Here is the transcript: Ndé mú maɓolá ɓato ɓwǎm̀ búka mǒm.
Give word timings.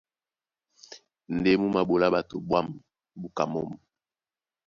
Ndé 1.35 1.51
mú 1.61 1.67
maɓolá 1.75 2.07
ɓato 2.13 2.35
ɓwǎm̀ 2.47 2.67
búka 3.19 3.43
mǒm. 3.51 3.69